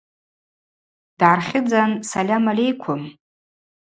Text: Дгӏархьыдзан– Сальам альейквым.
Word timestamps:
Дгӏархьыдзан– 1.17 1.91
Сальам 2.09 2.45
альейквым. 2.51 3.01